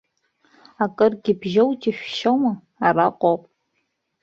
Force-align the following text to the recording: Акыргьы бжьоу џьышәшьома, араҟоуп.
Акыргьы 0.83 1.33
бжьоу 1.39 1.71
џьышәшьома, 1.81 2.53
араҟоуп. 2.87 3.41